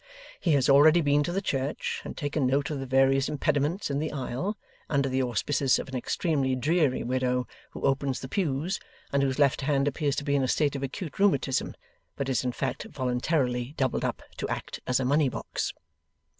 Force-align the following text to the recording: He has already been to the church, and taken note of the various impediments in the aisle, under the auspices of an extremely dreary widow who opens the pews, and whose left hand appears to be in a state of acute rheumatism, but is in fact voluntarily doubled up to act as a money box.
He 0.39 0.53
has 0.53 0.67
already 0.67 0.99
been 1.01 1.21
to 1.21 1.31
the 1.31 1.43
church, 1.43 2.01
and 2.03 2.17
taken 2.17 2.47
note 2.47 2.71
of 2.71 2.79
the 2.79 2.87
various 2.87 3.29
impediments 3.29 3.91
in 3.91 3.99
the 3.99 4.11
aisle, 4.11 4.57
under 4.89 5.07
the 5.07 5.21
auspices 5.21 5.77
of 5.77 5.87
an 5.89 5.95
extremely 5.95 6.55
dreary 6.55 7.03
widow 7.03 7.47
who 7.69 7.85
opens 7.85 8.19
the 8.19 8.27
pews, 8.27 8.79
and 9.13 9.21
whose 9.21 9.37
left 9.37 9.61
hand 9.61 9.87
appears 9.87 10.15
to 10.15 10.23
be 10.23 10.35
in 10.35 10.41
a 10.41 10.47
state 10.47 10.75
of 10.75 10.81
acute 10.81 11.19
rheumatism, 11.19 11.75
but 12.15 12.29
is 12.29 12.43
in 12.43 12.51
fact 12.51 12.85
voluntarily 12.89 13.75
doubled 13.77 14.03
up 14.03 14.23
to 14.37 14.49
act 14.49 14.79
as 14.87 14.99
a 14.99 15.05
money 15.05 15.29
box. 15.29 15.71